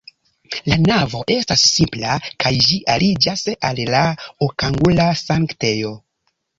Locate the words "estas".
1.35-1.65